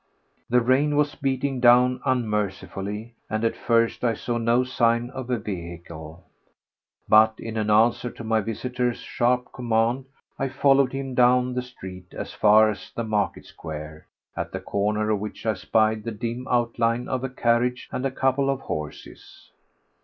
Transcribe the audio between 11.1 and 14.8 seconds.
down the street as far as the market square, at the